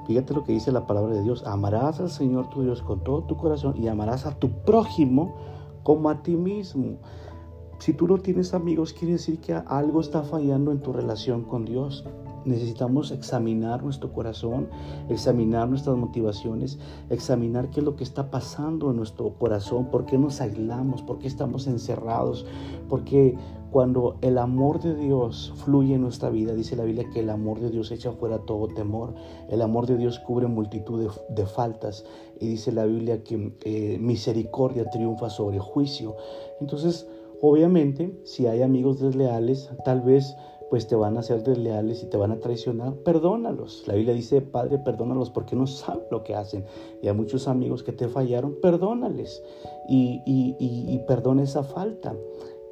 Fíjate 0.07 0.33
lo 0.33 0.45
que 0.45 0.53
dice 0.53 0.71
la 0.71 0.87
palabra 0.87 1.15
de 1.15 1.23
Dios. 1.23 1.43
Amarás 1.45 1.99
al 1.99 2.09
Señor 2.09 2.49
tu 2.49 2.61
Dios 2.63 2.81
con 2.81 3.03
todo 3.03 3.23
tu 3.23 3.35
corazón 3.35 3.75
y 3.75 3.89
amarás 3.89 4.25
a 4.25 4.39
tu 4.39 4.49
prójimo 4.63 5.35
como 5.83 6.09
a 6.09 6.23
ti 6.23 6.37
mismo. 6.37 6.97
Si 7.79 7.93
tú 7.93 8.07
no 8.07 8.17
tienes 8.17 8.53
amigos, 8.53 8.93
quiere 8.93 9.13
decir 9.13 9.39
que 9.39 9.53
algo 9.53 9.99
está 9.99 10.23
fallando 10.23 10.71
en 10.71 10.79
tu 10.79 10.93
relación 10.93 11.43
con 11.43 11.65
Dios. 11.65 12.05
Necesitamos 12.47 13.11
examinar 13.11 13.83
nuestro 13.83 14.13
corazón, 14.13 14.69
examinar 15.09 15.67
nuestras 15.67 15.97
motivaciones, 15.97 16.79
examinar 17.09 17.69
qué 17.69 17.81
es 17.81 17.85
lo 17.85 17.97
que 17.97 18.05
está 18.05 18.31
pasando 18.31 18.89
en 18.89 18.95
nuestro 18.95 19.33
corazón, 19.37 19.91
por 19.91 20.05
qué 20.05 20.17
nos 20.17 20.39
aislamos, 20.39 21.01
por 21.01 21.19
qué 21.19 21.27
estamos 21.27 21.67
encerrados, 21.67 22.45
porque 22.87 23.35
cuando 23.69 24.17
el 24.21 24.37
amor 24.37 24.81
de 24.81 24.95
Dios 24.95 25.53
fluye 25.57 25.95
en 25.95 26.01
nuestra 26.01 26.29
vida, 26.29 26.53
dice 26.53 26.77
la 26.77 26.85
Biblia 26.85 27.09
que 27.13 27.19
el 27.19 27.29
amor 27.29 27.59
de 27.59 27.69
Dios 27.69 27.91
echa 27.91 28.13
fuera 28.13 28.39
todo 28.39 28.69
temor, 28.69 29.13
el 29.49 29.61
amor 29.61 29.85
de 29.87 29.97
Dios 29.97 30.19
cubre 30.19 30.47
multitud 30.47 31.11
de, 31.29 31.45
faltas 31.45 32.05
y 32.39 32.47
dice 32.47 32.71
la 32.71 32.85
Biblia 32.85 33.23
que 33.23 33.57
eh, 33.65 33.97
misericordia 33.99 34.89
triunfa 34.89 35.29
sobre 35.29 35.59
juicio. 35.59 36.15
Entonces, 36.61 37.09
obviamente, 37.41 38.17
si 38.23 38.47
hay 38.47 38.61
amigos 38.61 39.01
desleales, 39.01 39.69
tal 39.83 40.01
vez 40.01 40.33
pues 40.69 40.87
te 40.87 40.95
van 40.95 41.17
a 41.17 41.23
ser 41.23 41.43
desleales 41.43 42.03
y 42.03 42.07
te 42.07 42.17
van 42.17 42.31
a 42.31 42.39
traicionar, 42.39 42.93
perdónalos. 42.95 43.83
La 43.87 43.95
Biblia 43.95 44.13
dice, 44.13 44.41
Padre, 44.41 44.79
perdónalos 44.79 45.29
porque 45.29 45.55
no 45.55 45.67
saben 45.67 46.03
lo 46.11 46.23
que 46.23 46.35
hacen. 46.35 46.65
Y 47.01 47.07
a 47.07 47.13
muchos 47.13 47.47
amigos 47.47 47.83
que 47.83 47.93
te 47.93 48.07
fallaron, 48.07 48.57
perdónales 48.61 49.43
y, 49.87 50.21
y, 50.25 50.55
y, 50.59 50.93
y 50.93 50.99
perdona 51.07 51.43
esa 51.43 51.63
falta. 51.63 52.15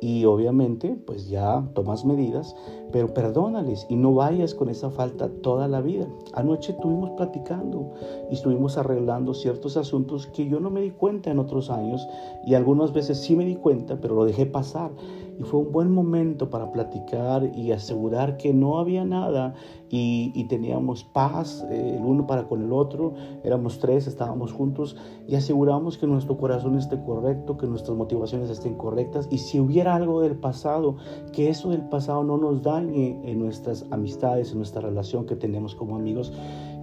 Y 0.01 0.25
obviamente, 0.25 0.99
pues 1.05 1.29
ya 1.29 1.67
tomas 1.73 2.05
medidas, 2.05 2.55
pero 2.95 3.13
perdónales 3.13 3.85
y 3.89 3.97
no 3.97 4.13
vayas 4.13 4.55
con 4.55 4.69
esa 4.69 4.89
falta 4.89 5.27
toda 5.41 5.67
la 5.67 5.81
vida. 5.81 6.07
Anoche 6.31 6.71
estuvimos 6.71 7.09
platicando 7.17 7.91
y 8.31 8.35
estuvimos 8.35 8.77
arreglando 8.77 9.33
ciertos 9.33 9.75
asuntos 9.75 10.27
que 10.27 10.47
yo 10.47 10.61
no 10.61 10.69
me 10.69 10.79
di 10.79 10.91
cuenta 10.91 11.29
en 11.29 11.39
otros 11.39 11.69
años 11.69 12.07
y 12.45 12.53
algunas 12.53 12.93
veces 12.93 13.19
sí 13.19 13.35
me 13.35 13.43
di 13.43 13.57
cuenta, 13.57 13.99
pero 13.99 14.15
lo 14.15 14.23
dejé 14.23 14.45
pasar 14.45 14.91
y 15.37 15.43
fue 15.43 15.59
un 15.59 15.71
buen 15.71 15.91
momento 15.91 16.49
para 16.49 16.71
platicar 16.71 17.51
y 17.55 17.71
asegurar 17.71 18.37
que 18.37 18.53
no 18.53 18.79
había 18.79 19.03
nada 19.03 19.53
y, 19.89 20.45
teníamos 20.49 21.03
paz 21.03 21.65
eh, 21.69 21.95
el 21.97 22.05
uno 22.05 22.27
para 22.27 22.47
con 22.47 22.61
el 22.61 22.73
otro, 22.73 23.13
éramos 23.43 23.79
tres, 23.79 24.07
estábamos 24.07 24.51
juntos 24.51 24.97
y 25.27 25.35
aseguramos 25.35 25.97
que 25.97 26.05
nuestro 26.05 26.37
corazón 26.37 26.77
esté 26.77 27.01
correcto, 27.01 27.57
que 27.57 27.65
nuestras 27.65 27.97
motivaciones 27.97 28.49
estén 28.49 28.75
correctas 28.75 29.27
y 29.31 29.37
si 29.37 29.59
hubiera 29.59 29.95
algo 29.95 30.21
del 30.21 30.35
pasado, 30.35 30.97
que 31.31 31.49
eso 31.49 31.69
del 31.69 31.87
pasado 31.87 32.23
no 32.23 32.37
nos 32.37 32.61
en 32.93 33.39
nuestras 33.39 33.85
amistades, 33.91 34.51
en 34.51 34.57
nuestra 34.57 34.81
relación 34.81 35.25
que 35.25 35.35
tenemos 35.35 35.75
como 35.75 35.95
amigos. 35.95 36.31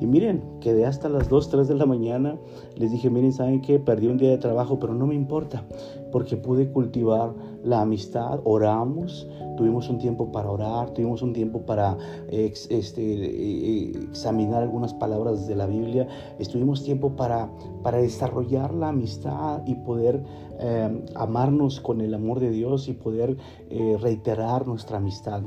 Y 0.01 0.07
miren, 0.07 0.43
quedé 0.61 0.85
hasta 0.85 1.09
las 1.09 1.29
2, 1.29 1.49
3 1.49 1.69
de 1.69 1.75
la 1.75 1.87
mañana, 1.87 2.37
les 2.77 2.91
dije, 2.91 3.09
miren, 3.09 3.33
¿saben 3.33 3.61
qué? 3.61 3.79
Perdí 3.79 4.09
un 4.09 4.19
día 4.19 4.31
de 4.31 4.39
trabajo, 4.39 4.79
pero 4.81 4.95
no 4.95 5.07
me 5.07 5.15
importa, 5.15 5.65
porque 6.11 6.37
pude 6.37 6.71
cultivar 6.71 7.33
la 7.63 7.83
amistad, 7.83 8.41
oramos, 8.45 9.29
tuvimos 9.57 9.89
un 9.89 9.99
tiempo 9.99 10.33
para 10.33 10.51
orar, 10.51 10.91
tuvimos 10.91 11.23
un 11.23 11.33
tiempo 11.33 11.65
para 11.65 11.97
este, 12.29 13.03
eh, 13.03 13.93
examinar 14.11 14.63
algunas 14.63 14.93
palabras 14.95 15.47
de 15.47 15.55
la 15.55 15.67
Biblia, 15.67 16.09
estuvimos 16.39 16.83
tiempo 16.83 17.15
para, 17.15 17.49
para 17.83 17.99
desarrollar 17.99 18.75
la 18.75 18.89
amistad 18.89 19.63
y 19.67 19.77
poder 19.77 20.23
eh, 20.59 21.05
amarnos 21.15 21.81
con 21.81 22.01
el 22.01 22.15
amor 22.15 22.41
de 22.41 22.51
Dios 22.51 22.89
y 22.89 22.93
poder 22.93 23.37
eh, 23.71 23.97
reiterar 24.01 24.67
nuestra 24.67 24.99
amistad. 24.99 25.43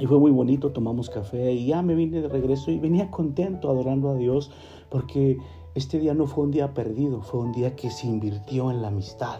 Y 0.00 0.06
fue 0.06 0.18
muy 0.18 0.30
bonito, 0.30 0.72
tomamos 0.72 1.10
café 1.10 1.52
y 1.52 1.66
ya 1.66 1.82
me 1.82 1.94
vine 1.94 2.22
de 2.22 2.28
regreso 2.28 2.70
y 2.70 2.78
venía 2.78 3.10
contento 3.10 3.68
adorando 3.68 4.08
a 4.08 4.14
Dios 4.14 4.50
porque 4.88 5.36
este 5.74 5.98
día 6.00 6.14
no 6.14 6.26
fue 6.26 6.44
un 6.44 6.50
día 6.50 6.72
perdido, 6.72 7.20
fue 7.20 7.40
un 7.40 7.52
día 7.52 7.76
que 7.76 7.90
se 7.90 8.06
invirtió 8.06 8.70
en 8.70 8.80
la 8.80 8.88
amistad. 8.88 9.38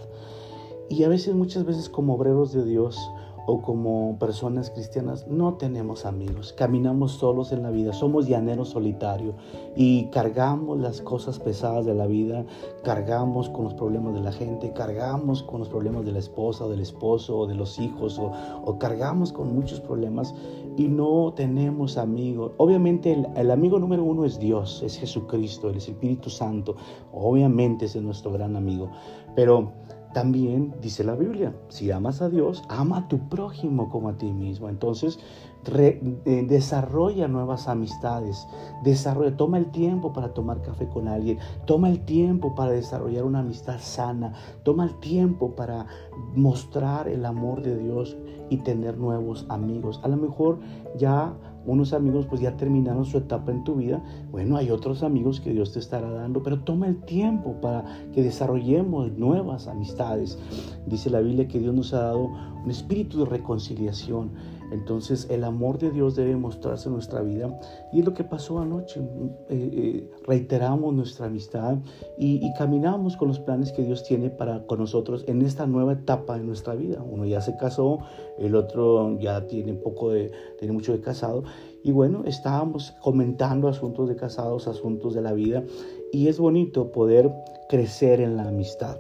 Y 0.91 1.05
a 1.05 1.09
veces, 1.09 1.35
muchas 1.35 1.65
veces 1.65 1.89
como 1.89 2.15
obreros 2.15 2.53
de 2.53 2.67
Dios 2.67 2.99
o 3.47 3.61
como 3.61 4.17
personas 4.19 4.71
cristianas 4.71 5.27
no 5.27 5.55
tenemos 5.55 6.07
amigos, 6.07 6.53
caminamos 6.53 7.13
solos 7.13 7.53
en 7.53 7.63
la 7.63 7.71
vida, 7.71 7.93
somos 7.93 8.27
llaneros 8.27 8.71
solitarios 8.71 9.35
y 9.77 10.07
cargamos 10.07 10.79
las 10.79 11.01
cosas 11.01 11.39
pesadas 11.39 11.87
de 11.87 11.95
la 11.95 12.07
vida, 12.07 12.45
cargamos 12.83 13.49
con 13.49 13.65
los 13.65 13.75
problemas 13.75 14.15
de 14.15 14.21
la 14.21 14.33
gente, 14.33 14.73
cargamos 14.73 15.43
con 15.43 15.61
los 15.61 15.69
problemas 15.69 16.05
de 16.05 16.13
la 16.13 16.19
esposa 16.19 16.65
o 16.65 16.71
del 16.71 16.81
esposo 16.81 17.39
o 17.39 17.47
de 17.47 17.55
los 17.55 17.79
hijos 17.79 18.19
o, 18.19 18.33
o 18.65 18.79
cargamos 18.79 19.33
con 19.33 19.55
muchos 19.55 19.81
problemas 19.81 20.35
y 20.77 20.89
no 20.89 21.33
tenemos 21.35 21.97
amigos. 21.97 22.53
Obviamente 22.57 23.13
el, 23.13 23.29
el 23.37 23.51
amigo 23.51 23.79
número 23.79 24.05
uno 24.05 24.25
es 24.25 24.39
Dios, 24.39 24.83
es 24.85 24.99
Jesucristo, 24.99 25.71
el 25.71 25.77
Espíritu 25.77 26.31
Santo, 26.31 26.77
obviamente 27.13 27.87
ese 27.87 27.99
es 27.99 28.05
nuestro 28.05 28.33
gran 28.33 28.57
amigo, 28.57 28.91
pero 29.35 29.73
también 30.13 30.75
dice 30.81 31.05
la 31.05 31.15
Biblia, 31.15 31.55
si 31.69 31.91
amas 31.91 32.21
a 32.21 32.29
Dios, 32.29 32.63
ama 32.69 32.99
a 32.99 33.09
tu 33.09 33.29
prójimo 33.29 33.89
como 33.91 34.09
a 34.09 34.19
ti 34.19 34.33
mismo. 34.33 34.69
Entonces, 34.69 35.19
eh, 35.67 36.47
desarrolla 36.49 37.29
nuevas 37.29 37.69
amistades, 37.69 38.47
desarrolla, 38.83 39.37
toma 39.37 39.59
el 39.59 39.71
tiempo 39.71 40.13
para 40.13 40.33
tomar 40.33 40.63
café 40.63 40.89
con 40.89 41.07
alguien, 41.07 41.39
toma 41.67 41.91
el 41.91 42.01
tiempo 42.05 42.55
para 42.55 42.73
desarrollar 42.73 43.25
una 43.25 43.41
amistad 43.41 43.79
sana, 43.79 44.33
toma 44.63 44.85
el 44.85 44.99
tiempo 45.01 45.55
para 45.55 45.87
mostrar 46.35 47.09
el 47.09 47.25
amor 47.27 47.63
de 47.63 47.77
Dios 47.77 48.17
y 48.49 48.57
tener 48.59 48.99
nuevos 48.99 49.47
amigos. 49.49 50.01
A 50.03 50.09
lo 50.09 50.17
mejor 50.17 50.59
ya 50.97 51.35
unos 51.67 51.93
amigos 51.93 52.27
pues 52.27 52.41
ya 52.41 52.57
terminaron 52.57 53.05
su 53.05 53.19
etapa 53.19 53.53
en 53.53 53.65
tu 53.65 53.77
vida, 53.77 54.03
bueno, 54.31 54.57
hay 54.57 54.71
otros 54.71 55.03
amigos 55.03 55.41
que 55.41 55.53
Dios 55.53 55.73
te 55.73 55.79
estará 55.79 56.11
dando, 56.11 56.43
pero 56.43 56.61
toma 56.61 56.87
el 56.87 56.97
tiempo 57.05 57.61
para 57.61 57.85
que 58.13 58.23
desarrollemos 58.23 59.13
nuevas 59.13 59.69
amistades. 59.69 60.39
Dice 60.87 61.11
la 61.11 61.21
Biblia 61.21 61.49
que 61.49 61.59
Dios 61.59 61.75
nos 61.75 61.93
ha 61.95 62.01
dado 62.01 62.31
un 62.65 62.71
espíritu 62.71 63.21
de 63.21 63.25
reconciliación. 63.27 64.31
Entonces 64.71 65.27
el 65.31 65.45
amor 65.45 65.79
de 65.79 65.91
Dios 65.91 66.17
debe 66.17 66.37
mostrarse 66.37 66.89
en 66.89 66.95
nuestra 66.95 67.23
vida 67.23 67.59
y 67.93 68.01
es 68.01 68.05
lo 68.05 68.15
que 68.15 68.25
pasó 68.25 68.61
anoche. 68.61 69.01
Eh, 69.49 69.71
eh, 69.73 70.11
reiteramos 70.27 70.95
nuestra 70.95 71.27
amistad 71.27 71.79
y, 72.19 72.45
y, 72.47 72.53
caminamos 72.55 73.17
con 73.17 73.29
los 73.29 73.41
planes 73.41 73.73
que 73.73 73.83
Dios 73.83 74.05
tiene 74.05 74.31
para 74.31 74.67
con 74.67 74.79
nosotros 74.79 75.25
en 75.27 75.43
esta 75.43 75.67
nueva 75.67 75.93
etapa 75.93 76.39
de 76.39 76.45
nuestra 76.45 76.75
vida. 76.75 77.03
Uno 77.03 77.25
ya 77.27 77.41
se 77.41 77.57
casó, 77.57 77.99
el 78.39 78.55
otro 78.55 79.19
ya 79.19 79.47
tiene 79.47 79.75
poco 79.75 80.11
de, 80.11 80.31
tiene 80.59 80.73
mucho 80.73 80.93
de 80.93 81.01
casado 81.01 81.43
y 81.83 81.93
bueno, 81.93 82.23
estábamos 82.27 82.93
comentando 83.01 83.69
asuntos 83.69 84.09
de 84.09 84.17
casados, 84.17 84.69
asuntos 84.69 85.15
de 85.15 85.23
la 85.23 85.33
vida 85.33 85.65
y 86.13 86.29
es 86.29 86.39
bonito 86.39 86.93
poder 86.93 87.33
crecer 87.69 88.21
en 88.21 88.37
la 88.37 88.49
amistad. 88.49 88.99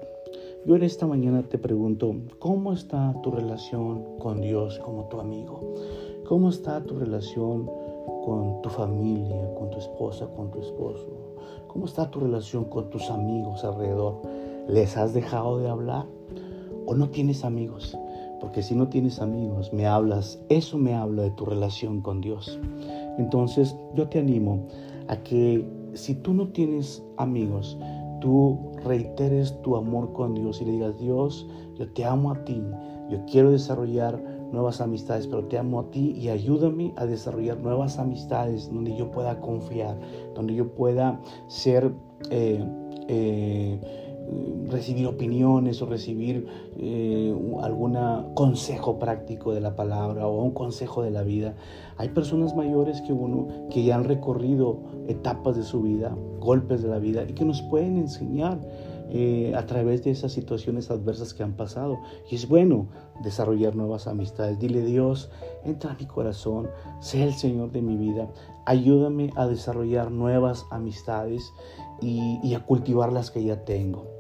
Yo 0.67 0.77
en 0.77 0.83
esta 0.83 1.07
mañana 1.07 1.43
te 1.43 1.57
pregunto, 1.57 2.15
¿cómo 2.39 2.75
está 2.75 3.15
tu 3.23 3.31
relación 3.31 4.19
con 4.19 4.43
Dios 4.43 4.79
como 4.81 5.05
tu 5.05 5.19
amigo? 5.19 5.75
¿Cómo 6.27 6.51
está 6.51 6.85
tu 6.85 6.99
relación 6.99 7.65
con 8.27 8.61
tu 8.61 8.69
familia, 8.69 9.55
con 9.59 9.71
tu 9.71 9.79
esposa, 9.79 10.27
con 10.37 10.51
tu 10.51 10.61
esposo? 10.61 11.09
¿Cómo 11.67 11.87
está 11.87 12.11
tu 12.11 12.21
relación 12.21 12.65
con 12.65 12.91
tus 12.91 13.09
amigos 13.09 13.65
alrededor? 13.65 14.21
¿Les 14.69 14.99
has 14.99 15.15
dejado 15.15 15.59
de 15.59 15.71
hablar? 15.71 16.05
¿O 16.85 16.95
no 16.95 17.09
tienes 17.09 17.43
amigos? 17.43 17.97
Porque 18.39 18.63
si 18.63 18.75
no 18.75 18.89
tienes 18.89 19.19
amigos, 19.19 19.73
me 19.73 19.87
hablas, 19.87 20.43
eso 20.51 20.77
me 20.77 20.95
habla 20.95 21.23
de 21.23 21.31
tu 21.31 21.47
relación 21.47 22.03
con 22.03 22.21
Dios. 22.21 22.61
Entonces 23.17 23.75
yo 23.95 24.09
te 24.11 24.19
animo 24.19 24.67
a 25.09 25.17
que 25.17 25.67
si 25.95 26.15
tú 26.17 26.35
no 26.35 26.49
tienes 26.49 27.03
amigos, 27.17 27.79
tú 28.21 28.70
reiteres 28.85 29.61
tu 29.63 29.77
amor 29.77 30.13
con 30.13 30.35
Dios 30.35 30.61
y 30.61 30.65
le 30.65 30.73
digas, 30.73 30.99
Dios, 30.99 31.47
yo 31.77 31.91
te 31.93 32.05
amo 32.05 32.33
a 32.33 32.45
ti, 32.45 32.63
yo 33.09 33.25
quiero 33.31 33.51
desarrollar 33.51 34.23
nuevas 34.53 34.81
amistades, 34.81 35.27
pero 35.27 35.45
te 35.47 35.59
amo 35.59 35.81
a 35.81 35.91
ti 35.91 36.13
y 36.17 36.29
ayúdame 36.29 36.93
a 36.97 37.07
desarrollar 37.07 37.59
nuevas 37.61 37.99
amistades 37.99 38.71
donde 38.73 38.97
yo 38.97 39.11
pueda 39.11 39.41
confiar, 39.41 39.99
donde 40.35 40.55
yo 40.55 40.69
pueda 40.75 41.21
ser... 41.49 41.93
Eh, 42.31 42.65
eh, 43.13 44.10
recibir 44.69 45.07
opiniones 45.07 45.83
o 45.83 45.87
recibir 45.87 46.47
eh, 46.79 47.35
algún 47.63 47.99
consejo 48.35 48.99
práctico 48.99 49.53
de 49.53 49.61
la 49.61 49.75
palabra 49.75 50.27
o 50.27 50.43
un 50.43 50.53
consejo 50.53 51.03
de 51.03 51.11
la 51.11 51.23
vida. 51.23 51.55
Hay 51.97 52.11
personas 52.11 52.55
mayores 52.55 53.01
que 53.03 53.13
uno 53.13 53.49
que 53.71 53.85
ya 53.85 53.97
han 53.97 54.05
recorrido 54.05 54.79
etapas 55.09 55.57
de 55.57 55.65
su 55.65 55.83
vida, 55.83 56.17
golpes 56.39 56.83
de 56.83 56.89
la 56.89 56.99
vida 56.99 57.25
y 57.29 57.33
que 57.33 57.45
nos 57.45 57.63
pueden 57.63 57.99
enseñar 57.99 58.61
eh, 59.13 59.53
a 59.57 59.67
través 59.67 60.05
de 60.05 60.13
esas 60.13 60.33
situaciones 60.33 60.91
adversas 60.91 61.35
que 61.35 61.43
han 61.43 61.55
pasado. 61.55 61.99
Y 62.31 62.37
es 62.37 62.49
bueno 62.49 62.87
desarrollar 63.25 63.75
nuevas 63.75 64.07
amistades. 64.07 64.59
Dile 64.61 64.83
Dios, 64.83 65.31
entra 65.65 65.93
a 65.93 65.97
mi 65.97 66.07
corazón, 66.07 66.69
sé 67.01 67.25
el 67.25 67.35
Señor 67.35 67.73
de 67.73 67.83
mi 67.83 67.97
vida, 67.97 68.29
ayúdame 68.67 69.33
a 69.35 69.47
desarrollar 69.47 70.13
nuevas 70.13 70.65
amistades 70.71 71.53
y, 72.01 72.39
y 72.43 72.55
a 72.55 72.65
cultivar 72.65 73.13
las 73.13 73.33
que 73.33 73.43
ya 73.43 73.65
tengo. 73.65 74.20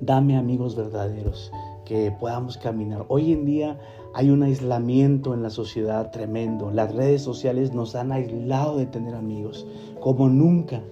Dame 0.00 0.36
amigos 0.36 0.76
verdaderos 0.76 1.52
que 1.84 2.10
podamos 2.10 2.58
caminar. 2.58 3.04
Hoy 3.08 3.32
en 3.32 3.44
día 3.44 3.78
hay 4.14 4.30
un 4.30 4.42
aislamiento 4.42 5.34
en 5.34 5.42
la 5.42 5.50
sociedad 5.50 6.10
tremendo. 6.10 6.70
Las 6.70 6.94
redes 6.94 7.22
sociales 7.22 7.72
nos 7.72 7.94
han 7.94 8.12
aislado 8.12 8.76
de 8.76 8.86
tener 8.86 9.14
amigos, 9.14 9.66
como 10.00 10.28
nunca, 10.28 10.82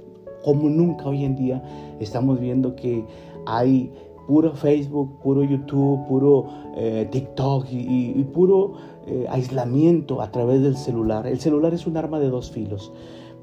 como 0.44 0.68
nunca 0.68 1.08
hoy 1.08 1.24
en 1.24 1.36
día 1.36 1.62
estamos 2.00 2.40
viendo 2.40 2.74
que 2.74 3.04
hay 3.46 3.92
puro 4.26 4.54
Facebook, 4.54 5.18
puro 5.22 5.42
YouTube, 5.42 6.06
puro 6.06 6.46
eh, 6.76 7.08
TikTok 7.10 7.66
y, 7.70 8.22
puro 8.32 8.74
eh, 9.06 9.26
aislamiento 9.28 10.22
a 10.22 10.30
través 10.30 10.62
del 10.62 10.76
celular. 10.76 11.26
El 11.26 11.40
celular 11.40 11.74
es 11.74 11.86
un 11.86 11.96
arma 11.96 12.20
de 12.20 12.30
dos 12.30 12.50
filos. 12.50 12.92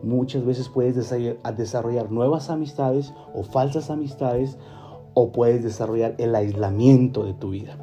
Muchas 0.03 0.45
veces 0.45 0.69
puedes 0.69 0.95
desarrollar 0.95 2.11
nuevas 2.11 2.49
amistades 2.49 3.13
o 3.33 3.43
falsas 3.43 3.89
amistades 3.89 4.57
o 5.19 5.31
puedes 5.31 5.63
desarrollar 5.63 6.13
el 6.19 6.35
aislamiento 6.35 7.23
de 7.23 7.33
tu 7.33 7.49
vida. 7.49 7.75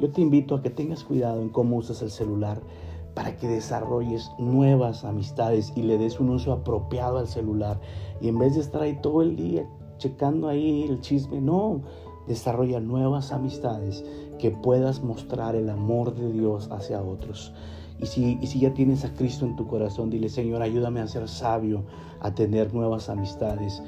Yo 0.00 0.10
te 0.10 0.22
invito 0.22 0.56
a 0.56 0.60
que 0.60 0.70
tengas 0.70 1.04
cuidado 1.04 1.40
en 1.40 1.48
cómo 1.48 1.76
usas 1.76 2.02
el 2.02 2.10
celular 2.10 2.60
para 3.14 3.36
que 3.36 3.46
desarrolles 3.46 4.28
nuevas 4.40 5.04
amistades 5.04 5.72
y 5.76 5.82
le 5.82 5.98
des 5.98 6.18
un 6.18 6.30
uso 6.30 6.52
apropiado 6.52 7.18
al 7.18 7.28
celular. 7.28 7.80
Y 8.20 8.26
en 8.26 8.40
vez 8.40 8.56
de 8.56 8.62
estar 8.62 8.82
ahí 8.82 8.98
todo 9.00 9.22
el 9.22 9.36
día 9.36 9.68
checando 9.98 10.48
ahí 10.48 10.82
el 10.82 11.00
chisme, 11.00 11.40
no, 11.40 11.80
desarrolla 12.26 12.80
nuevas 12.80 13.30
amistades 13.30 14.04
que 14.40 14.50
puedas 14.50 15.00
mostrar 15.00 15.54
el 15.54 15.70
amor 15.70 16.16
de 16.16 16.32
Dios 16.32 16.72
hacia 16.72 17.00
otros. 17.04 17.54
Y 18.00 18.06
si, 18.06 18.36
y 18.40 18.48
si 18.48 18.58
ya 18.58 18.74
tienes 18.74 19.04
a 19.04 19.14
Cristo 19.14 19.46
en 19.46 19.54
tu 19.54 19.68
corazón, 19.68 20.10
dile, 20.10 20.28
Señor, 20.28 20.60
ayúdame 20.60 20.98
a 20.98 21.06
ser 21.06 21.28
sabio, 21.28 21.84
a 22.18 22.34
tener 22.34 22.74
nuevas 22.74 23.08
amistades, 23.08 23.80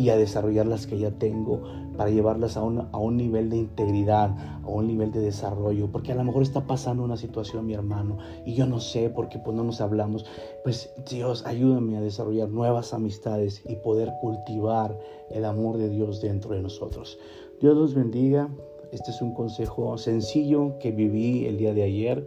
y 0.00 0.08
a 0.08 0.16
desarrollar 0.16 0.66
las 0.66 0.86
que 0.86 0.98
ya 0.98 1.10
tengo 1.10 1.60
para 1.98 2.08
llevarlas 2.08 2.56
a 2.56 2.62
un, 2.62 2.88
a 2.90 2.96
un 2.96 3.18
nivel 3.18 3.50
de 3.50 3.58
integridad, 3.58 4.34
a 4.64 4.66
un 4.66 4.86
nivel 4.86 5.12
de 5.12 5.20
desarrollo, 5.20 5.92
porque 5.92 6.12
a 6.12 6.14
lo 6.14 6.24
mejor 6.24 6.42
está 6.42 6.66
pasando 6.66 7.02
una 7.02 7.18
situación 7.18 7.66
mi 7.66 7.74
hermano 7.74 8.16
y 8.46 8.54
yo 8.54 8.66
no 8.66 8.80
sé 8.80 9.10
porque 9.10 9.38
pues 9.38 9.54
no 9.54 9.62
nos 9.62 9.82
hablamos, 9.82 10.24
pues 10.64 10.90
Dios 11.10 11.44
ayúdame 11.44 11.98
a 11.98 12.00
desarrollar 12.00 12.48
nuevas 12.48 12.94
amistades 12.94 13.62
y 13.68 13.76
poder 13.76 14.10
cultivar 14.22 14.98
el 15.30 15.44
amor 15.44 15.76
de 15.76 15.90
Dios 15.90 16.22
dentro 16.22 16.54
de 16.54 16.62
nosotros. 16.62 17.18
Dios 17.60 17.76
los 17.76 17.92
bendiga, 17.92 18.48
este 18.92 19.10
es 19.10 19.20
un 19.20 19.34
consejo 19.34 19.98
sencillo 19.98 20.78
que 20.78 20.92
viví 20.92 21.44
el 21.44 21.58
día 21.58 21.74
de 21.74 21.82
ayer 21.82 22.26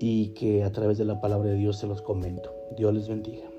y 0.00 0.30
que 0.30 0.64
a 0.64 0.72
través 0.72 0.98
de 0.98 1.04
la 1.04 1.20
palabra 1.20 1.50
de 1.50 1.56
Dios 1.56 1.78
se 1.78 1.86
los 1.86 2.02
comento. 2.02 2.52
Dios 2.76 2.92
les 2.92 3.06
bendiga. 3.06 3.51